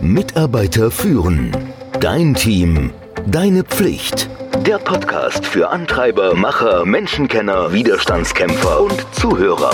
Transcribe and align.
Mitarbeiter 0.00 0.92
führen. 0.92 1.50
Dein 1.98 2.32
Team. 2.32 2.92
Deine 3.26 3.64
Pflicht. 3.64 4.30
Der 4.64 4.78
Podcast 4.78 5.44
für 5.44 5.70
Antreiber, 5.70 6.36
Macher, 6.36 6.84
Menschenkenner, 6.84 7.72
Widerstandskämpfer 7.72 8.80
und 8.80 9.06
Zuhörer. 9.12 9.72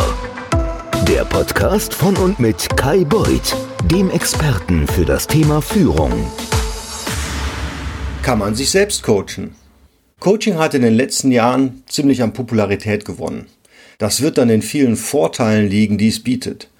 Der 1.06 1.26
Podcast 1.26 1.92
von 1.92 2.16
und 2.16 2.40
mit 2.40 2.74
Kai 2.74 3.04
Beuth, 3.04 3.54
dem 3.84 4.08
Experten 4.08 4.86
für 4.86 5.04
das 5.04 5.26
Thema 5.26 5.60
Führung. 5.60 6.12
Kann 8.22 8.38
man 8.38 8.54
sich 8.54 8.70
selbst 8.70 9.02
coachen? 9.02 9.54
Coaching 10.20 10.56
hat 10.56 10.72
in 10.72 10.80
den 10.80 10.94
letzten 10.94 11.32
Jahren 11.32 11.82
ziemlich 11.86 12.22
an 12.22 12.32
Popularität 12.32 13.04
gewonnen. 13.04 13.46
Das 13.98 14.22
wird 14.22 14.38
dann 14.38 14.48
in 14.48 14.62
vielen 14.62 14.96
Vorteilen 14.96 15.68
liegen, 15.68 15.98
die 15.98 16.08
es 16.08 16.22
bietet. 16.22 16.70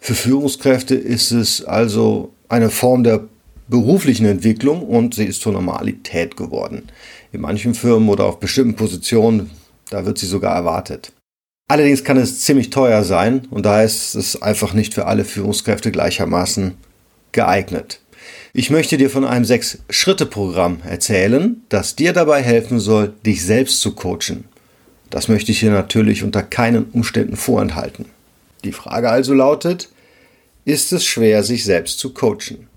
Für 0.00 0.14
Führungskräfte 0.14 0.94
ist 0.94 1.30
es 1.30 1.64
also 1.64 2.33
eine 2.48 2.70
Form 2.70 3.04
der 3.04 3.24
beruflichen 3.68 4.26
Entwicklung 4.26 4.82
und 4.82 5.14
sie 5.14 5.24
ist 5.24 5.40
zur 5.40 5.52
Normalität 5.52 6.36
geworden. 6.36 6.88
In 7.32 7.40
manchen 7.40 7.74
Firmen 7.74 8.08
oder 8.08 8.26
auf 8.26 8.40
bestimmten 8.40 8.76
Positionen, 8.76 9.50
da 9.90 10.04
wird 10.04 10.18
sie 10.18 10.26
sogar 10.26 10.54
erwartet. 10.54 11.12
Allerdings 11.68 12.04
kann 12.04 12.18
es 12.18 12.42
ziemlich 12.42 12.70
teuer 12.70 13.04
sein 13.04 13.46
und 13.50 13.64
daher 13.64 13.84
ist 13.84 14.14
es 14.14 14.40
einfach 14.42 14.74
nicht 14.74 14.92
für 14.92 15.06
alle 15.06 15.24
Führungskräfte 15.24 15.90
gleichermaßen 15.90 16.74
geeignet. 17.32 18.00
Ich 18.52 18.70
möchte 18.70 18.96
dir 18.98 19.10
von 19.10 19.24
einem 19.24 19.44
Sechs-Schritte-Programm 19.44 20.82
erzählen, 20.86 21.62
das 21.70 21.96
dir 21.96 22.12
dabei 22.12 22.42
helfen 22.42 22.78
soll, 22.78 23.14
dich 23.24 23.44
selbst 23.44 23.80
zu 23.80 23.94
coachen. 23.94 24.44
Das 25.10 25.28
möchte 25.28 25.52
ich 25.52 25.60
hier 25.60 25.72
natürlich 25.72 26.22
unter 26.22 26.42
keinen 26.42 26.84
Umständen 26.92 27.36
vorenthalten. 27.36 28.06
Die 28.62 28.72
Frage 28.72 29.10
also 29.10 29.34
lautet, 29.34 29.88
ist 30.64 30.92
es 30.92 31.04
schwer, 31.04 31.42
sich 31.42 31.64
selbst 31.64 31.98
zu 31.98 32.12
coachen? 32.12 32.68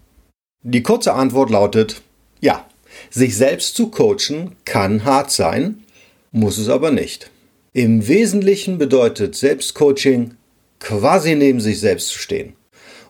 Die 0.63 0.83
kurze 0.83 1.13
Antwort 1.13 1.49
lautet 1.49 2.01
ja. 2.41 2.65
Sich 3.09 3.37
selbst 3.37 3.75
zu 3.75 3.89
coachen 3.89 4.55
kann 4.65 5.05
hart 5.05 5.31
sein, 5.31 5.83
muss 6.31 6.57
es 6.57 6.67
aber 6.67 6.91
nicht. 6.91 7.29
Im 7.73 8.07
Wesentlichen 8.07 8.77
bedeutet 8.77 9.35
Selbstcoaching 9.35 10.33
quasi 10.79 11.35
neben 11.35 11.59
sich 11.59 11.79
selbst 11.79 12.09
zu 12.09 12.19
stehen. 12.19 12.53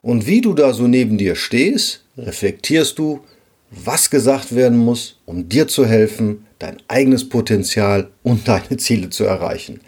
Und 0.02 0.28
wie 0.28 0.42
du 0.42 0.54
da 0.54 0.74
so 0.74 0.88
neben 0.88 1.18
dir 1.18 1.36
stehst, 1.36 2.04
reflektierst 2.18 3.00
du, 3.00 3.22
was 3.72 4.10
gesagt 4.10 4.56
werden 4.56 4.78
muss, 4.78 5.20
um 5.26 5.50
dir 5.50 5.68
zu 5.68 5.86
helfen, 5.86 6.46
dein 6.60 6.78
eigenes 6.88 7.28
Potenzial 7.28 8.10
und 8.23 8.48
deine 8.48 8.78
Ziele 8.78 9.10
zu 9.10 9.23
erreichen. 9.26 9.82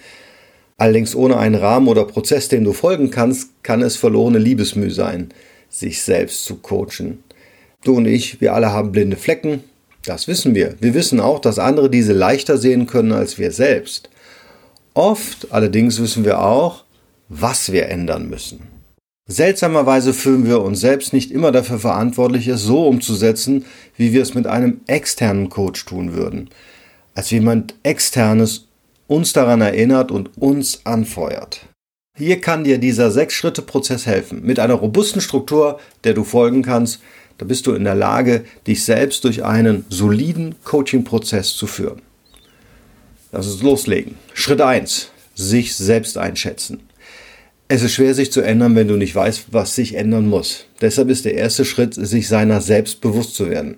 Allerdings 0.79 1.13
ohne 1.13 1.37
einen 1.37 1.55
Rahmen 1.55 1.89
oder 1.89 2.05
Prozess, 2.05 2.47
dem 2.47 2.63
du 2.63 2.71
folgen 2.71 3.11
kannst, 3.11 3.49
kann 3.63 3.81
es 3.81 3.97
verlorene 3.97 4.39
Liebesmüh 4.39 4.89
sein, 4.89 5.29
sich 5.69 6.01
selbst 6.01 6.45
zu 6.45 6.55
coachen. 6.55 7.21
Du 7.83 7.97
und 7.97 8.05
ich, 8.05 8.39
wir 8.39 8.53
alle 8.53 8.71
haben 8.71 8.93
blinde 8.93 9.17
Flecken, 9.17 9.61
das 10.05 10.29
wissen 10.29 10.55
wir. 10.55 10.75
Wir 10.79 10.93
wissen 10.93 11.19
auch, 11.19 11.39
dass 11.39 11.59
andere 11.59 11.89
diese 11.89 12.13
leichter 12.13 12.57
sehen 12.57 12.87
können 12.87 13.11
als 13.11 13.37
wir 13.37 13.51
selbst. 13.51 14.09
Oft 14.93 15.47
allerdings 15.51 16.01
wissen 16.01 16.23
wir 16.23 16.41
auch, 16.41 16.85
was 17.27 17.73
wir 17.73 17.89
ändern 17.89 18.29
müssen. 18.29 18.61
Seltsamerweise 19.27 20.13
fühlen 20.13 20.47
wir 20.47 20.61
uns 20.61 20.79
selbst 20.79 21.11
nicht 21.11 21.29
immer 21.29 21.51
dafür 21.51 21.79
verantwortlich, 21.79 22.47
es 22.47 22.63
so 22.63 22.87
umzusetzen, 22.87 23.65
wie 23.97 24.13
wir 24.13 24.21
es 24.21 24.33
mit 24.33 24.47
einem 24.47 24.79
externen 24.87 25.49
Coach 25.49 25.85
tun 25.85 26.13
würden. 26.13 26.49
Als 27.15 27.31
jemand 27.31 27.75
externes 27.83 28.68
uns 29.09 29.33
daran 29.33 29.59
erinnert 29.59 30.11
und 30.11 30.37
uns 30.37 30.85
anfeuert. 30.85 31.65
Hier 32.15 32.39
kann 32.39 32.63
dir 32.63 32.77
dieser 32.77 33.11
Sechs-Schritte-Prozess 33.11 34.05
helfen. 34.05 34.45
Mit 34.45 34.59
einer 34.59 34.75
robusten 34.75 35.19
Struktur, 35.19 35.79
der 36.03 36.13
du 36.13 36.23
folgen 36.23 36.61
kannst, 36.61 37.01
da 37.37 37.45
bist 37.45 37.65
du 37.67 37.73
in 37.73 37.85
der 37.85 37.95
Lage, 37.95 38.45
dich 38.67 38.83
selbst 38.83 39.23
durch 39.23 39.43
einen 39.43 39.85
soliden 39.89 40.55
Coaching-Prozess 40.63 41.55
zu 41.55 41.65
führen. 41.65 42.01
Lass 43.31 43.47
uns 43.47 43.63
loslegen. 43.63 44.15
Schritt 44.33 44.61
1. 44.61 45.11
Sich 45.33 45.75
selbst 45.75 46.17
einschätzen. 46.17 46.81
Es 47.67 47.81
ist 47.81 47.93
schwer, 47.93 48.13
sich 48.13 48.31
zu 48.31 48.41
ändern, 48.41 48.75
wenn 48.75 48.87
du 48.87 48.95
nicht 48.95 49.15
weißt, 49.15 49.47
was 49.51 49.75
sich 49.75 49.95
ändern 49.95 50.27
muss. 50.27 50.65
Deshalb 50.81 51.09
ist 51.09 51.25
der 51.25 51.35
erste 51.35 51.65
Schritt, 51.65 51.93
sich 51.93 52.27
seiner 52.27 52.61
selbst 52.61 52.99
bewusst 52.99 53.35
zu 53.35 53.49
werden. 53.49 53.77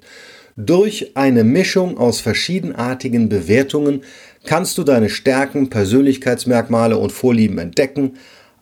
Durch 0.57 1.15
eine 1.15 1.43
Mischung 1.43 1.97
aus 1.97 2.19
verschiedenartigen 2.19 3.29
Bewertungen 3.29 4.03
kannst 4.43 4.77
du 4.77 4.83
deine 4.83 5.09
Stärken, 5.09 5.69
Persönlichkeitsmerkmale 5.69 6.97
und 6.97 7.11
Vorlieben 7.11 7.57
entdecken, 7.57 8.13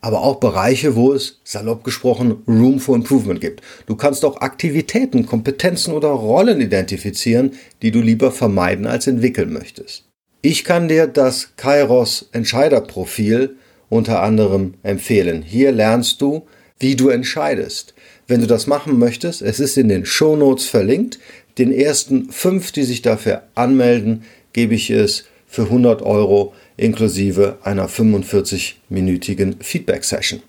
aber 0.02 0.22
auch 0.22 0.40
Bereiche, 0.40 0.96
wo 0.96 1.14
es, 1.14 1.42
salopp 1.44 1.84
gesprochen, 1.84 2.44
Room 2.48 2.80
for 2.80 2.96
Improvement 2.96 3.42
gibt. 3.42 3.62
Du 3.86 3.96
kannst 3.96 4.24
auch 4.24 4.42
Aktivitäten, 4.42 5.26
Kompetenzen 5.26 5.94
oder 5.94 6.10
Rollen 6.10 6.62
identifizieren, 6.62 7.52
die 7.82 7.92
du 7.92 8.00
lieber 8.00 8.32
vermeiden 8.32 8.88
als 8.88 9.08
entwickeln 9.08 9.52
möchtest. 9.52 10.06
Ich 10.42 10.64
kann 10.64 10.88
dir 10.88 11.08
das 11.08 11.50
Kairos 11.58 12.30
Entscheiderprofil 12.32 13.58
unter 13.90 14.22
anderem 14.22 14.76
empfehlen. 14.84 15.42
Hier 15.42 15.72
lernst 15.74 16.22
du, 16.22 16.48
wie 16.80 16.96
du 16.96 17.10
entscheidest. 17.10 17.94
Wenn 18.28 18.40
du 18.40 18.48
das 18.48 18.68
machen 18.68 18.98
möchtest, 19.00 19.42
es 19.42 19.60
ist 19.60 19.78
in 19.78 19.90
den 19.90 20.06
Show 20.06 20.38
Notes 20.38 20.66
verlinkt. 20.66 21.20
Den 21.58 21.74
ersten 21.74 22.32
fünf, 22.32 22.72
die 22.72 22.84
sich 22.84 23.02
dafür 23.02 23.44
anmelden, 23.56 24.24
gebe 24.54 24.76
ich 24.76 24.90
es 24.92 25.26
für 25.50 25.64
100 25.64 26.04
Euro 26.04 26.54
inklusive 26.78 27.58
einer 27.64 27.90
45-minütigen 27.90 29.62
Feedback-Session. 29.62 30.42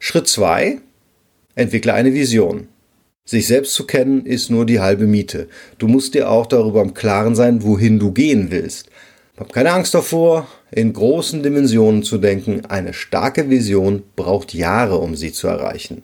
Schritt 0.00 0.26
2. 0.26 0.80
Entwickle 1.54 1.94
eine 1.94 2.12
Vision. 2.12 2.66
Sich 3.24 3.46
selbst 3.46 3.72
zu 3.74 3.86
kennen 3.86 4.26
ist 4.26 4.50
nur 4.50 4.66
die 4.66 4.80
halbe 4.80 5.06
Miete. 5.06 5.48
Du 5.78 5.86
musst 5.86 6.14
dir 6.14 6.28
auch 6.28 6.46
darüber 6.46 6.82
im 6.82 6.92
Klaren 6.92 7.36
sein, 7.36 7.62
wohin 7.62 8.00
du 8.00 8.10
gehen 8.10 8.50
willst. 8.50 8.90
Hab 9.36 9.52
keine 9.52 9.72
Angst 9.72 9.94
davor, 9.94 10.48
in 10.72 10.92
großen 10.92 11.42
Dimensionen 11.42 12.02
zu 12.02 12.18
denken. 12.18 12.66
Eine 12.66 12.94
starke 12.94 13.48
Vision 13.48 14.02
braucht 14.16 14.54
Jahre, 14.54 14.98
um 14.98 15.14
sie 15.14 15.32
zu 15.32 15.46
erreichen. 15.46 16.02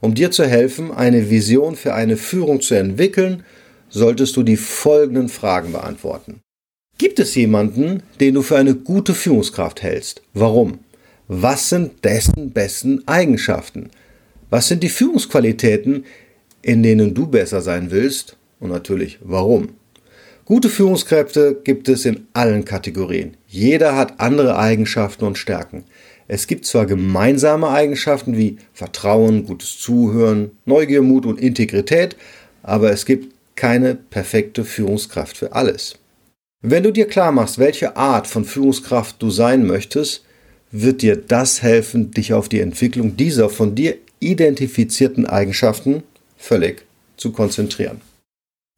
Um 0.00 0.14
dir 0.14 0.30
zu 0.30 0.46
helfen, 0.46 0.90
eine 0.90 1.28
Vision 1.28 1.76
für 1.76 1.92
eine 1.92 2.16
Führung 2.16 2.62
zu 2.62 2.74
entwickeln, 2.74 3.44
solltest 3.90 4.36
du 4.36 4.42
die 4.42 4.56
folgenden 4.56 5.28
Fragen 5.28 5.72
beantworten. 5.72 6.40
Gibt 6.96 7.18
es 7.18 7.34
jemanden, 7.34 8.04
den 8.20 8.34
du 8.34 8.42
für 8.42 8.56
eine 8.56 8.76
gute 8.76 9.14
Führungskraft 9.14 9.82
hältst? 9.82 10.22
Warum? 10.32 10.78
Was 11.26 11.68
sind 11.68 12.04
dessen 12.04 12.52
besten 12.52 13.02
Eigenschaften? 13.08 13.90
Was 14.48 14.68
sind 14.68 14.84
die 14.84 14.88
Führungsqualitäten, 14.88 16.04
in 16.62 16.84
denen 16.84 17.12
du 17.12 17.26
besser 17.26 17.62
sein 17.62 17.90
willst? 17.90 18.36
Und 18.60 18.70
natürlich, 18.70 19.18
warum? 19.22 19.70
Gute 20.44 20.68
Führungskräfte 20.68 21.60
gibt 21.64 21.88
es 21.88 22.04
in 22.04 22.28
allen 22.32 22.64
Kategorien. 22.64 23.36
Jeder 23.48 23.96
hat 23.96 24.20
andere 24.20 24.56
Eigenschaften 24.56 25.24
und 25.24 25.36
Stärken. 25.36 25.82
Es 26.28 26.46
gibt 26.46 26.64
zwar 26.64 26.86
gemeinsame 26.86 27.70
Eigenschaften 27.70 28.36
wie 28.36 28.58
Vertrauen, 28.72 29.46
gutes 29.46 29.78
Zuhören, 29.78 30.52
Neugier, 30.64 31.02
Mut 31.02 31.26
und 31.26 31.40
Integrität, 31.40 32.14
aber 32.62 32.92
es 32.92 33.04
gibt 33.04 33.34
keine 33.56 33.96
perfekte 33.96 34.64
Führungskraft 34.64 35.36
für 35.36 35.52
alles. 35.54 35.98
Wenn 36.66 36.82
du 36.82 36.92
dir 36.92 37.06
klar 37.06 37.30
machst, 37.30 37.58
welche 37.58 37.94
Art 37.94 38.26
von 38.26 38.46
Führungskraft 38.46 39.20
du 39.20 39.28
sein 39.28 39.66
möchtest, 39.66 40.24
wird 40.70 41.02
dir 41.02 41.14
das 41.14 41.60
helfen, 41.60 42.10
dich 42.10 42.32
auf 42.32 42.48
die 42.48 42.60
Entwicklung 42.60 43.18
dieser 43.18 43.50
von 43.50 43.74
dir 43.74 43.98
identifizierten 44.18 45.26
Eigenschaften 45.26 46.04
völlig 46.38 46.86
zu 47.18 47.32
konzentrieren. 47.32 48.00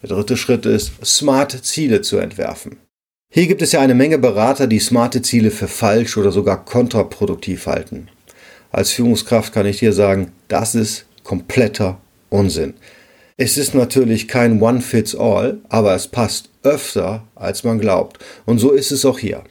Der 0.02 0.08
dritte 0.08 0.36
Schritt 0.36 0.66
ist, 0.66 0.94
smart 1.04 1.52
Ziele 1.64 2.00
zu 2.00 2.16
entwerfen. 2.16 2.78
Hier 3.32 3.46
gibt 3.46 3.62
es 3.62 3.70
ja 3.70 3.80
eine 3.80 3.94
Menge 3.94 4.18
Berater, 4.18 4.66
die 4.66 4.80
smarte 4.80 5.22
Ziele 5.22 5.52
für 5.52 5.68
falsch 5.68 6.16
oder 6.16 6.32
sogar 6.32 6.64
kontraproduktiv 6.64 7.68
halten. 7.68 8.08
Als 8.72 8.90
Führungskraft 8.90 9.54
kann 9.54 9.64
ich 9.64 9.78
dir 9.78 9.92
sagen, 9.92 10.32
das 10.48 10.74
ist 10.74 11.06
kompletter 11.22 12.00
Unsinn. 12.30 12.74
Es 13.36 13.56
ist 13.56 13.76
natürlich 13.76 14.26
kein 14.26 14.60
One-Fits-All, 14.60 15.58
aber 15.68 15.94
es 15.94 16.08
passt 16.08 16.50
öfter, 16.66 17.24
als 17.34 17.64
man 17.64 17.78
glaubt. 17.78 18.18
Und 18.44 18.58
so 18.58 18.72
ist 18.72 18.90
es 18.90 19.04
auch 19.04 19.18
hier. 19.18 19.42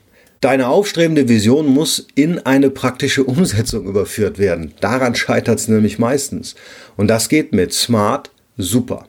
Deine 0.41 0.67
aufstrebende 0.67 1.27
Vision 1.27 1.65
muss 1.65 2.05
in 2.13 2.39
eine 2.39 2.69
praktische 2.69 3.23
Umsetzung 3.23 3.85
überführt 3.85 4.37
werden. 4.37 4.73
Daran 4.81 5.15
scheitert 5.15 5.59
es 5.59 5.67
nämlich 5.67 5.97
meistens. 5.97 6.55
Und 6.97 7.07
das 7.07 7.29
geht 7.29 7.53
mit 7.53 7.73
Smart 7.73 8.29
super. 8.57 9.07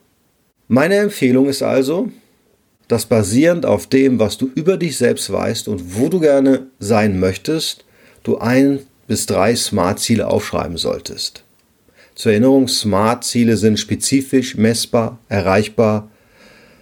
Meine 0.69 0.97
Empfehlung 0.97 1.49
ist 1.49 1.63
also, 1.63 2.11
dass 2.89 3.07
basierend 3.07 3.67
auf 3.67 3.87
dem, 3.87 4.19
was 4.19 4.39
du 4.39 4.51
über 4.55 4.77
dich 4.77 4.97
selbst 4.97 5.31
weißt 5.31 5.69
und 5.69 5.97
wo 5.97 6.09
du 6.09 6.21
gerne 6.21 6.69
sein 6.79 7.19
möchtest, 7.21 7.85
du 8.23 8.39
ein 8.39 8.81
bis 9.07 9.27
drei 9.27 9.55
Smart-Ziele 9.55 10.27
aufschreiben 10.27 10.77
solltest. 10.77 11.45
Zur 12.15 12.33
Erinnerung, 12.33 12.67
Smart-Ziele 12.67 13.57
sind 13.57 13.79
spezifisch, 13.79 14.57
messbar, 14.57 15.19
erreichbar, 15.29 16.09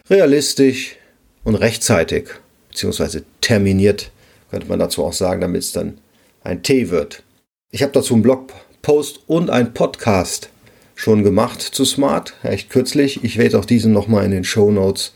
realistisch 0.09 0.97
und 1.45 1.55
rechtzeitig, 1.55 2.29
beziehungsweise 2.69 3.25
terminiert, 3.41 4.11
könnte 4.51 4.67
man 4.67 4.79
dazu 4.79 5.05
auch 5.05 5.13
sagen, 5.13 5.41
damit 5.41 5.63
es 5.63 5.73
dann 5.73 5.99
ein 6.43 6.63
T 6.63 6.91
wird. 6.91 7.23
Ich 7.71 7.83
habe 7.83 7.93
dazu 7.93 8.15
einen 8.15 8.23
Blogpost 8.23 9.21
und 9.27 9.51
einen 9.51 9.75
Podcast 9.75 10.51
schon 10.95 11.23
gemacht 11.23 11.61
zu 11.61 11.85
Smart, 11.85 12.35
echt 12.43 12.71
kürzlich. 12.71 13.25
Ich 13.25 13.37
werde 13.37 13.59
auch 13.59 13.65
diesen 13.65 13.93
nochmal 13.93 14.25
in 14.25 14.31
den 14.31 14.45
Show 14.45 14.71
Notes 14.71 15.13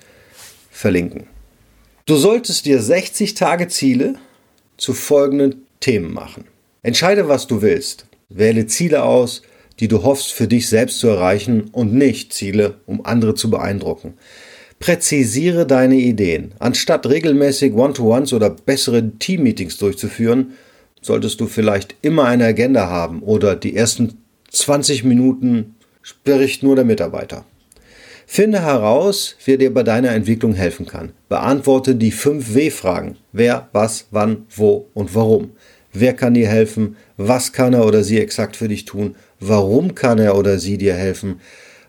verlinken. 0.71 1.27
Du 2.07 2.17
solltest 2.17 2.67
dir 2.67 2.81
60 2.81 3.35
Tage 3.35 3.69
Ziele 3.69 4.15
zu 4.77 4.93
folgenden 4.95 5.67
Themen 5.81 6.13
machen. 6.13 6.45
Entscheide, 6.83 7.29
was 7.29 7.47
du 7.47 7.63
willst. 7.63 8.07
Wähle 8.29 8.67
Ziele 8.67 9.03
aus, 9.05 9.43
die 9.81 9.89
du 9.89 10.03
hoffst 10.03 10.33
für 10.33 10.49
dich 10.49 10.69
selbst 10.69 10.99
zu 10.99 11.09
erreichen 11.09 11.69
und 11.73 11.95
nicht 11.95 12.33
Ziele, 12.33 12.81
um 12.87 13.05
andere 13.05 13.35
zu 13.35 13.51
beeindrucken. 13.51 14.15
Präzisiere 14.79 15.67
deine 15.67 15.97
Ideen. 15.97 16.53
Anstatt 16.59 17.07
regelmäßig 17.07 17.75
One-to-Ones 17.75 18.33
oder 18.33 18.51
bessere 18.51 19.11
Team-Meetings 19.19 19.77
durchzuführen, 19.79 20.53
solltest 21.03 21.41
du 21.41 21.47
vielleicht 21.47 21.97
immer 22.03 22.25
eine 22.25 22.45
Agenda 22.45 22.89
haben 22.89 23.23
oder 23.23 23.57
die 23.57 23.77
ersten 23.77 24.19
20 24.51 25.05
Minuten 25.05 25.75
spricht 26.03 26.63
nur 26.63 26.77
der 26.77 26.85
Mitarbeiter. 26.85 27.45
Finde 28.27 28.61
heraus, 28.61 29.37
wer 29.47 29.57
dir 29.57 29.73
bei 29.73 29.83
deiner 29.83 30.11
Entwicklung 30.11 30.53
helfen 30.53 30.87
kann. 30.87 31.13
Beantworte 31.29 31.95
die 31.95 32.11
5 32.11 32.55
W-Fragen. 32.55 33.17
Wer, 33.33 33.69
was, 33.73 34.07
wann, 34.11 34.45
wo 34.55 34.87
und 34.93 35.15
warum. 35.15 35.53
Wer 35.95 36.13
kann 36.13 36.35
dir 36.35 36.49
helfen? 36.49 36.97
Was 37.17 37.53
kann 37.53 37.73
er 37.73 37.87
oder 37.87 38.05
sie 38.05 38.21
exakt 38.21 38.57
für 38.57 38.69
dich 38.69 38.85
tun? 38.85 39.17
Warum 39.41 39.95
kann 39.95 40.19
er 40.19 40.37
oder 40.37 40.59
sie 40.59 40.77
dir 40.77 40.95
helfen? 40.95 41.41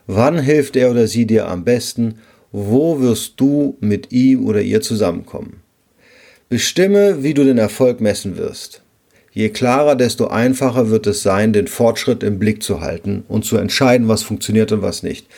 Wann 0.06 0.38
hilft 0.38 0.76
er 0.76 0.90
oder 0.90 1.06
sie 1.06 1.26
dir 1.26 1.46
am 1.46 1.64
besten? 1.64 2.14
Wo 2.52 3.00
wirst 3.00 3.34
du 3.36 3.76
mit 3.80 4.10
ihm 4.10 4.44
oder 4.46 4.60
ihr 4.60 4.80
zusammenkommen? 4.80 5.60
Bestimme, 6.48 7.22
wie 7.22 7.32
du 7.32 7.44
den 7.44 7.58
Erfolg 7.58 8.00
messen 8.00 8.36
wirst. 8.36 8.82
Je 9.32 9.50
klarer, 9.50 9.94
desto 9.94 10.26
einfacher 10.26 10.90
wird 10.90 11.06
es 11.06 11.22
sein, 11.22 11.52
den 11.52 11.68
Fortschritt 11.68 12.24
im 12.24 12.40
Blick 12.40 12.64
zu 12.64 12.80
halten 12.80 13.22
und 13.28 13.44
zu 13.44 13.56
entscheiden, 13.56 14.08
was 14.08 14.24
funktioniert 14.24 14.72
und 14.72 14.82
was 14.82 15.04
nicht. 15.04 15.28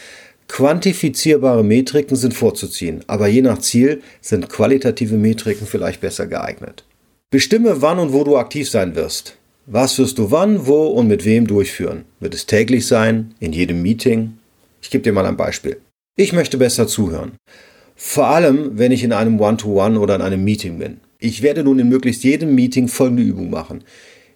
Quantifizierbare 0.49 1.62
Metriken 1.62 2.17
sind 2.17 2.32
vorzuziehen, 2.32 3.05
aber 3.06 3.26
je 3.26 3.43
nach 3.43 3.59
Ziel 3.59 4.00
sind 4.23 4.49
qualitative 4.49 5.17
Metriken 5.17 5.67
vielleicht 5.67 6.00
besser 6.00 6.26
geeignet. 6.26 6.85
Bestimme, 7.31 7.82
wann 7.82 7.99
und 7.99 8.14
wo 8.14 8.25
du 8.25 8.38
aktiv 8.38 8.70
sein 8.70 8.94
wirst. 8.94 9.37
Was 9.67 9.99
wirst 9.99 10.17
du 10.17 10.31
wann, 10.31 10.67
wo 10.67 10.87
und 10.87 11.09
mit 11.09 11.26
wem 11.26 11.47
durchführen? 11.47 12.05
Wird 12.20 12.35
es 12.35 12.47
täglich 12.47 12.87
sein? 12.87 13.35
In 13.38 13.53
jedem 13.53 13.82
Meeting? 13.82 14.38
Ich 14.81 14.91
gebe 14.91 15.05
dir 15.05 15.12
mal 15.12 15.26
ein 15.26 15.37
Beispiel. 15.37 15.76
Ich 16.23 16.33
möchte 16.33 16.57
besser 16.57 16.87
zuhören. 16.87 17.33
Vor 17.97 18.29
allem, 18.29 18.79
wenn 18.79 18.93
ich 18.93 19.03
in 19.03 19.13
einem 19.13 19.41
One-to-One 19.41 19.97
-One 19.97 19.99
oder 19.99 20.15
in 20.15 20.23
einem 20.23 20.45
Meeting 20.45 20.79
bin. 20.79 20.99
Ich 21.19 21.43
werde 21.43 21.65
nun 21.65 21.81
in 21.81 21.89
möglichst 21.89 22.23
jedem 22.23 22.55
Meeting 22.55 22.87
folgende 22.87 23.25
Übung 23.25 23.51
machen. 23.51 23.83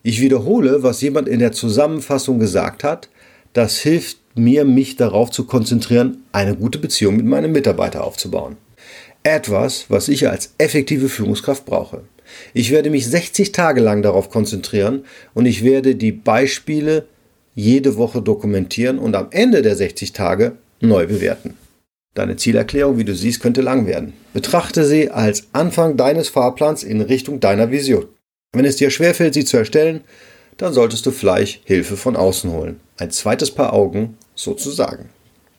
Ich 0.02 0.20
wiederhole, 0.20 0.82
was 0.82 1.00
jemand 1.00 1.28
in 1.28 1.38
der 1.38 1.52
Zusammenfassung 1.52 2.40
gesagt 2.40 2.82
hat. 2.82 3.08
Das 3.52 3.78
hilft 3.78 4.18
mir, 4.34 4.64
mich 4.64 4.96
darauf 4.96 5.30
zu 5.30 5.44
konzentrieren, 5.46 6.24
eine 6.32 6.56
gute 6.56 6.80
Beziehung 6.80 7.18
mit 7.18 7.26
meinem 7.26 7.52
Mitarbeiter 7.52 8.02
aufzubauen. 8.02 8.56
Etwas, 9.22 9.84
was 9.88 10.08
ich 10.08 10.28
als 10.28 10.54
effektive 10.58 11.08
Führungskraft 11.08 11.66
brauche. 11.66 12.00
Ich 12.52 12.72
werde 12.72 12.90
mich 12.90 13.06
60 13.06 13.52
Tage 13.52 13.80
lang 13.80 14.02
darauf 14.02 14.28
konzentrieren 14.28 15.04
und 15.34 15.46
ich 15.46 15.62
werde 15.62 15.94
die 15.94 16.10
Beispiele 16.10 17.06
jede 17.54 17.96
Woche 17.96 18.22
dokumentieren 18.22 18.98
und 18.98 19.14
am 19.14 19.28
Ende 19.30 19.62
der 19.62 19.76
60 19.76 20.12
Tage 20.12 20.56
neu 20.80 21.06
bewerten. 21.06 21.54
Deine 22.16 22.36
Zielerklärung, 22.36 22.96
wie 22.96 23.04
du 23.04 23.14
siehst, 23.14 23.40
könnte 23.40 23.60
lang 23.60 23.86
werden. 23.86 24.14
Betrachte 24.32 24.86
sie 24.86 25.10
als 25.10 25.48
Anfang 25.52 25.98
deines 25.98 26.30
Fahrplans 26.30 26.82
in 26.82 27.02
Richtung 27.02 27.40
deiner 27.40 27.70
Vision. 27.70 28.06
Wenn 28.54 28.64
es 28.64 28.76
dir 28.76 28.90
schwerfällt, 28.90 29.34
sie 29.34 29.44
zu 29.44 29.58
erstellen, 29.58 30.00
dann 30.56 30.72
solltest 30.72 31.04
du 31.04 31.10
vielleicht 31.10 31.60
Hilfe 31.66 31.98
von 31.98 32.16
außen 32.16 32.50
holen. 32.50 32.80
Ein 32.96 33.10
zweites 33.10 33.50
Paar 33.50 33.74
Augen 33.74 34.16
sozusagen. 34.34 35.10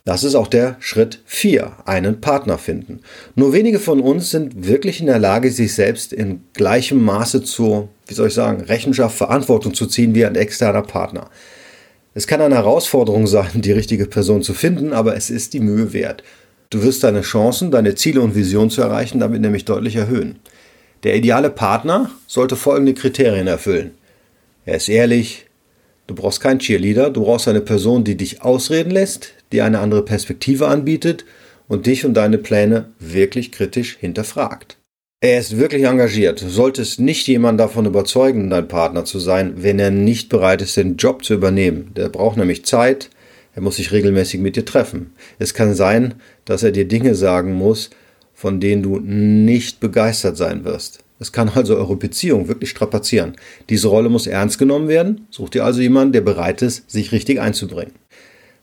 Das 0.03 0.23
ist 0.23 0.33
auch 0.33 0.47
der 0.47 0.77
Schritt 0.79 1.21
4, 1.25 1.73
einen 1.85 2.21
Partner 2.21 2.57
finden. 2.57 3.01
Nur 3.35 3.53
wenige 3.53 3.77
von 3.77 4.01
uns 4.01 4.31
sind 4.31 4.65
wirklich 4.65 4.99
in 4.99 5.05
der 5.05 5.19
Lage, 5.19 5.51
sich 5.51 5.75
selbst 5.75 6.11
in 6.11 6.41
gleichem 6.53 7.03
Maße 7.03 7.43
zur, 7.43 7.89
wie 8.07 8.15
soll 8.15 8.29
ich 8.29 8.33
sagen, 8.33 8.61
Rechenschaft, 8.63 9.15
Verantwortung 9.15 9.75
zu 9.75 9.85
ziehen 9.85 10.15
wie 10.15 10.25
ein 10.25 10.35
externer 10.35 10.81
Partner. 10.81 11.29
Es 12.15 12.25
kann 12.25 12.41
eine 12.41 12.55
Herausforderung 12.55 13.27
sein, 13.27 13.61
die 13.61 13.73
richtige 13.73 14.07
Person 14.07 14.41
zu 14.41 14.55
finden, 14.55 14.91
aber 14.91 15.15
es 15.15 15.29
ist 15.29 15.53
die 15.53 15.59
Mühe 15.59 15.93
wert. 15.93 16.23
Du 16.69 16.83
wirst 16.83 17.03
deine 17.03 17.21
Chancen, 17.21 17.71
deine 17.71 17.95
Ziele 17.95 18.21
und 18.21 18.35
Visionen 18.35 18.69
zu 18.69 18.81
erreichen, 18.81 19.19
damit 19.19 19.41
nämlich 19.41 19.65
deutlich 19.65 19.95
erhöhen. 19.95 20.39
Der 21.03 21.15
ideale 21.15 21.49
Partner 21.49 22.11
sollte 22.27 22.55
folgende 22.55 22.93
Kriterien 22.93 23.47
erfüllen. 23.47 23.91
Er 24.65 24.77
ist 24.77 24.89
ehrlich, 24.89 25.47
Du 26.07 26.15
brauchst 26.15 26.39
keinen 26.39 26.59
Cheerleader, 26.59 27.09
du 27.09 27.23
brauchst 27.23 27.49
eine 27.49 27.59
Person, 27.59 28.05
die 28.05 28.15
dich 28.15 28.41
ausreden 28.41 28.91
lässt, 28.91 29.33
die 29.51 29.61
eine 29.61 29.79
andere 29.79 30.03
Perspektive 30.03 30.67
anbietet 30.67 31.25
und 31.67 31.85
dich 31.85 32.05
und 32.05 32.13
deine 32.13 32.37
Pläne 32.37 32.93
wirklich 32.97 33.51
kritisch 33.51 33.97
hinterfragt. 33.99 34.77
Er 35.19 35.39
ist 35.39 35.57
wirklich 35.57 35.83
engagiert. 35.83 36.41
Du 36.41 36.47
solltest 36.47 36.99
nicht 36.99 37.27
jemanden 37.27 37.57
davon 37.57 37.85
überzeugen, 37.85 38.49
dein 38.49 38.69
Partner 38.69 39.03
zu 39.03 39.19
sein, 39.19 39.55
wenn 39.57 39.79
er 39.79 39.91
nicht 39.91 40.29
bereit 40.29 40.61
ist, 40.61 40.77
den 40.77 40.95
Job 40.95 41.25
zu 41.25 41.33
übernehmen. 41.33 41.91
Der 41.95 42.07
braucht 42.07 42.37
nämlich 42.37 42.63
Zeit, 42.65 43.09
er 43.57 43.63
muss 43.63 43.77
sich 43.77 43.91
regelmäßig 43.91 44.39
mit 44.39 44.55
dir 44.55 44.65
treffen. 44.65 45.13
Es 45.39 45.55
kann 45.55 45.73
sein, 45.73 46.13
dass 46.45 46.61
er 46.61 46.69
dir 46.69 46.87
Dinge 46.87 47.15
sagen 47.15 47.53
muss, 47.53 47.89
von 48.35 48.59
denen 48.59 48.83
du 48.83 48.99
nicht 48.99 49.79
begeistert 49.79 50.37
sein 50.37 50.63
wirst. 50.63 50.99
Es 51.17 51.31
kann 51.31 51.49
also 51.49 51.75
eure 51.75 51.95
Beziehung 51.95 52.47
wirklich 52.49 52.69
strapazieren. 52.69 53.33
Diese 53.69 53.87
Rolle 53.87 54.09
muss 54.09 54.27
ernst 54.27 54.59
genommen 54.59 54.87
werden. 54.87 55.25
Such 55.31 55.49
dir 55.49 55.65
also 55.65 55.81
jemanden, 55.81 56.13
der 56.13 56.21
bereit 56.21 56.61
ist, 56.61 56.87
sich 56.87 57.11
richtig 57.11 57.41
einzubringen. 57.41 57.93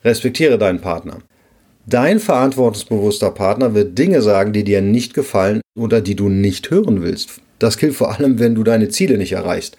Respektiere 0.04 0.58
deinen 0.58 0.80
Partner. 0.80 1.18
Dein 1.86 2.20
verantwortungsbewusster 2.20 3.32
Partner 3.32 3.74
wird 3.74 3.98
Dinge 3.98 4.22
sagen, 4.22 4.52
die 4.52 4.62
dir 4.62 4.80
nicht 4.80 5.12
gefallen 5.12 5.60
oder 5.76 6.00
die 6.02 6.14
du 6.14 6.28
nicht 6.28 6.70
hören 6.70 7.02
willst. 7.02 7.40
Das 7.58 7.78
gilt 7.78 7.96
vor 7.96 8.16
allem, 8.16 8.38
wenn 8.38 8.54
du 8.54 8.62
deine 8.62 8.90
Ziele 8.90 9.18
nicht 9.18 9.32
erreichst. 9.32 9.76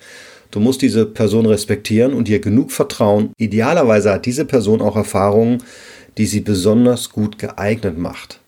Du 0.56 0.62
musst 0.62 0.82
diese 0.82 1.06
Person 1.06 1.46
respektieren 1.46 2.14
und 2.14 2.30
ihr 2.30 2.40
genug 2.40 2.72
vertrauen. 2.72 3.34
Idealerweise 3.38 4.14
hat 4.14 4.26
diese 4.26 4.46
Person 4.46 4.80
auch 4.80 4.96
Erfahrungen, 4.96 5.62
die 6.18 6.26
sie 6.26 6.40
besonders 6.40 7.10
gut 7.10 7.38
geeignet 7.38 7.98
macht. 7.98 8.40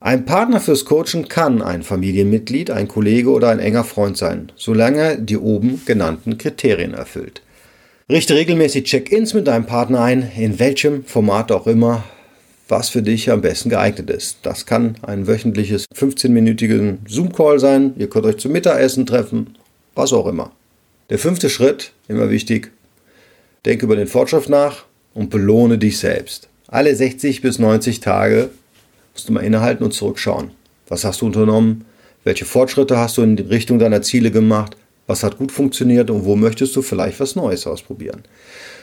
Ein 0.00 0.24
Partner 0.24 0.58
fürs 0.58 0.86
Coachen 0.86 1.28
kann 1.28 1.60
ein 1.60 1.82
Familienmitglied, 1.82 2.70
ein 2.70 2.88
Kollege 2.88 3.28
oder 3.28 3.50
ein 3.50 3.58
enger 3.58 3.84
Freund 3.84 4.16
sein, 4.16 4.52
solange 4.56 5.00
er 5.00 5.16
die 5.18 5.36
oben 5.36 5.82
genannten 5.84 6.38
Kriterien 6.38 6.94
erfüllt. 6.94 7.42
Richte 8.08 8.34
regelmäßig 8.34 8.84
Check-ins 8.84 9.34
mit 9.34 9.48
deinem 9.48 9.66
Partner 9.66 10.00
ein, 10.00 10.30
in 10.34 10.58
welchem 10.58 11.04
Format 11.04 11.52
auch 11.52 11.66
immer, 11.66 12.04
was 12.68 12.88
für 12.88 13.02
dich 13.02 13.30
am 13.30 13.42
besten 13.42 13.68
geeignet 13.68 14.08
ist. 14.08 14.38
Das 14.44 14.64
kann 14.64 14.94
ein 15.02 15.26
wöchentliches 15.26 15.84
15-minütigen 15.94 17.00
Zoom-Call 17.06 17.58
sein, 17.58 17.92
ihr 17.98 18.08
könnt 18.08 18.24
euch 18.24 18.38
zum 18.38 18.52
Mittagessen 18.52 19.04
treffen, 19.04 19.58
was 19.94 20.14
auch 20.14 20.26
immer. 20.26 20.52
Der 21.10 21.18
fünfte 21.18 21.48
Schritt, 21.48 21.92
immer 22.06 22.28
wichtig, 22.28 22.70
denke 23.64 23.86
über 23.86 23.96
den 23.96 24.06
Fortschritt 24.06 24.50
nach 24.50 24.84
und 25.14 25.30
belohne 25.30 25.78
dich 25.78 25.96
selbst. 25.96 26.50
Alle 26.66 26.94
60 26.94 27.40
bis 27.40 27.58
90 27.58 28.00
Tage 28.00 28.50
musst 29.14 29.26
du 29.26 29.32
mal 29.32 29.40
innehalten 29.40 29.84
und 29.84 29.92
zurückschauen. 29.92 30.50
Was 30.86 31.04
hast 31.04 31.22
du 31.22 31.26
unternommen? 31.26 31.86
Welche 32.24 32.44
Fortschritte 32.44 32.98
hast 32.98 33.16
du 33.16 33.22
in 33.22 33.38
Richtung 33.38 33.78
deiner 33.78 34.02
Ziele 34.02 34.30
gemacht? 34.30 34.76
Was 35.06 35.22
hat 35.22 35.38
gut 35.38 35.50
funktioniert 35.50 36.10
und 36.10 36.26
wo 36.26 36.36
möchtest 36.36 36.76
du 36.76 36.82
vielleicht 36.82 37.20
was 37.20 37.36
Neues 37.36 37.66
ausprobieren? 37.66 38.24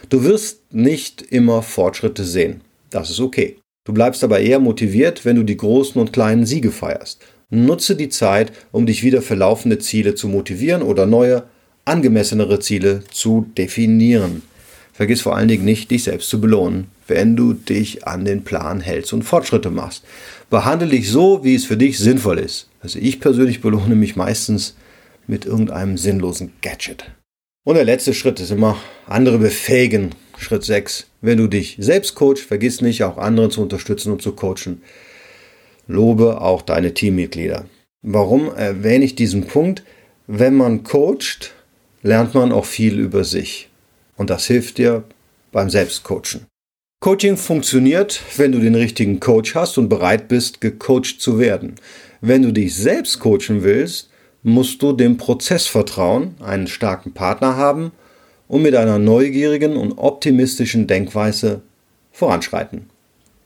Du 0.09 0.23
wirst 0.23 0.61
nicht 0.73 1.21
immer 1.21 1.61
Fortschritte 1.61 2.23
sehen. 2.23 2.61
Das 2.89 3.11
ist 3.11 3.19
okay. 3.19 3.57
Du 3.83 3.93
bleibst 3.93 4.23
aber 4.23 4.39
eher 4.39 4.59
motiviert, 4.59 5.25
wenn 5.25 5.35
du 5.35 5.43
die 5.43 5.57
großen 5.57 6.01
und 6.01 6.11
kleinen 6.11 6.47
Siege 6.47 6.71
feierst. 6.71 7.21
Nutze 7.51 7.95
die 7.95 8.09
Zeit, 8.09 8.51
um 8.71 8.87
dich 8.87 9.03
wieder 9.03 9.21
für 9.21 9.35
laufende 9.35 9.77
Ziele 9.77 10.15
zu 10.15 10.27
motivieren 10.27 10.81
oder 10.81 11.05
neue, 11.05 11.43
angemessenere 11.85 12.59
Ziele 12.59 13.03
zu 13.11 13.47
definieren. 13.57 14.41
Vergiss 14.93 15.21
vor 15.21 15.35
allen 15.35 15.47
Dingen 15.47 15.65
nicht, 15.65 15.91
dich 15.91 16.03
selbst 16.03 16.29
zu 16.29 16.39
belohnen, 16.39 16.87
wenn 17.07 17.35
du 17.35 17.53
dich 17.53 18.07
an 18.07 18.25
den 18.25 18.43
Plan 18.43 18.81
hältst 18.81 19.13
und 19.13 19.23
Fortschritte 19.23 19.69
machst. 19.69 20.03
Behandle 20.49 20.87
dich 20.87 21.09
so, 21.09 21.43
wie 21.43 21.55
es 21.55 21.65
für 21.65 21.77
dich 21.77 21.99
sinnvoll 21.99 22.39
ist. 22.39 22.69
Also 22.81 22.99
ich 22.99 23.19
persönlich 23.19 23.61
belohne 23.61 23.95
mich 23.95 24.15
meistens 24.15 24.75
mit 25.27 25.45
irgendeinem 25.45 25.97
sinnlosen 25.97 26.53
Gadget. 26.61 27.05
Und 27.65 27.75
der 27.75 27.83
letzte 27.83 28.13
Schritt 28.13 28.39
ist 28.39 28.51
immer 28.51 28.77
andere 29.07 29.39
befähigen. 29.39 30.11
Schritt 30.37 30.63
6. 30.63 31.07
Wenn 31.21 31.39
du 31.39 31.47
dich 31.47 31.77
selbst 31.79 32.15
coachst, 32.15 32.45
vergiss 32.45 32.81
nicht, 32.81 33.03
auch 33.03 33.17
andere 33.17 33.49
zu 33.49 33.61
unterstützen 33.61 34.11
und 34.11 34.21
zu 34.21 34.33
coachen. 34.33 34.81
Lobe 35.87 36.41
auch 36.41 36.61
deine 36.61 36.93
Teammitglieder. 36.93 37.65
Warum 38.01 38.53
erwähne 38.53 39.05
ich 39.05 39.15
diesen 39.15 39.47
Punkt? 39.47 39.83
Wenn 40.27 40.55
man 40.55 40.83
coacht, 40.83 41.53
lernt 42.05 42.35
man 42.35 42.51
auch 42.51 42.65
viel 42.65 42.99
über 42.99 43.23
sich. 43.23 43.67
Und 44.15 44.29
das 44.29 44.45
hilft 44.45 44.77
dir 44.77 45.03
beim 45.51 45.69
Selbstcoachen. 45.71 46.45
Coaching 47.01 47.35
funktioniert, 47.35 48.21
wenn 48.37 48.51
du 48.51 48.59
den 48.59 48.75
richtigen 48.75 49.19
Coach 49.19 49.55
hast 49.55 49.77
und 49.77 49.89
bereit 49.89 50.27
bist, 50.27 50.61
gecoacht 50.61 51.19
zu 51.19 51.39
werden. 51.39 51.75
Wenn 52.21 52.43
du 52.43 52.53
dich 52.53 52.75
selbst 52.75 53.19
coachen 53.19 53.63
willst, 53.63 54.09
musst 54.43 54.81
du 54.81 54.93
dem 54.93 55.17
Prozess 55.17 55.65
vertrauen, 55.65 56.35
einen 56.39 56.67
starken 56.67 57.13
Partner 57.13 57.57
haben 57.57 57.91
und 58.47 58.61
mit 58.61 58.75
einer 58.75 58.99
neugierigen 58.99 59.75
und 59.75 59.97
optimistischen 59.97 60.85
Denkweise 60.85 61.61
voranschreiten. 62.11 62.89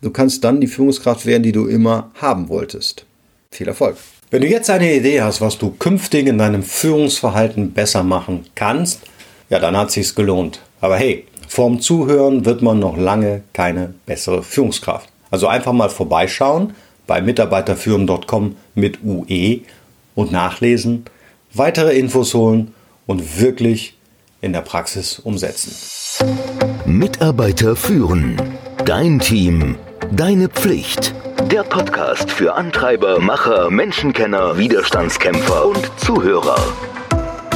Du 0.01 0.11
kannst 0.11 0.43
dann 0.43 0.59
die 0.59 0.67
Führungskraft 0.67 1.25
werden, 1.25 1.43
die 1.43 1.53
du 1.53 1.67
immer 1.67 2.11
haben 2.15 2.49
wolltest. 2.49 3.05
Viel 3.51 3.67
Erfolg! 3.67 3.95
Wenn 4.31 4.41
du 4.43 4.48
jetzt 4.48 4.69
eine 4.69 4.93
Idee 4.93 5.24
hast, 5.24 5.41
was 5.41 5.57
du 5.57 5.71
künftig 5.71 6.27
in 6.27 6.38
deinem 6.38 6.62
Führungsverhalten 6.62 7.71
besser 7.71 8.03
machen 8.03 8.45
kannst, 8.53 9.01
ja, 9.50 9.57
dann 9.57 9.75
hat 9.75 9.89
sich's 9.89 10.13
gelohnt. 10.13 10.62
Aber 10.81 10.98
hey, 10.98 11.25
vorm 11.48 11.81
Zuhören 11.81 12.45
wird 12.45 12.62
man 12.62 12.77
noch 12.77 12.95
lange 12.95 13.41
keine 13.53 13.95
bessere 14.05 14.43
Führungskraft. 14.43 15.09
Also 15.31 15.48
einfach 15.48 15.74
mal 15.74 15.89
vorbeischauen 15.89 16.75
bei 17.07 17.21
mitarbeiterführen.com 17.21 18.55
mit 18.75 19.00
UE 19.03 19.62
und 20.13 20.31
nachlesen, 20.31 21.05
weitere 21.55 21.98
Infos 21.98 22.36
holen 22.36 22.75
und 23.07 23.41
wirklich 23.41 23.95
in 24.41 24.53
der 24.53 24.62
Praxis 24.62 25.17
umsetzen. 25.17 25.74
Mitarbeiter 26.86 27.75
führen. 27.75 28.39
Dein 28.86 29.17
Team. 29.17 29.75
Deine 30.12 30.50
Pflicht. 30.50 31.15
Der 31.51 31.63
Podcast 31.63 32.29
für 32.29 32.53
Antreiber, 32.53 33.19
Macher, 33.19 33.71
Menschenkenner, 33.71 34.59
Widerstandskämpfer 34.59 35.65
und 35.65 35.89
Zuhörer. 35.99 36.59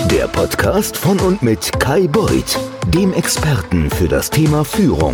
Der 0.10 0.28
Podcast 0.28 0.98
von 0.98 1.20
und 1.20 1.44
mit 1.44 1.72
Kai 1.80 2.08
Beuth, 2.08 2.58
dem 2.88 3.14
Experten 3.14 3.92
für 3.92 4.08
das 4.08 4.32
Thema 4.32 4.66
Führung. 4.66 5.14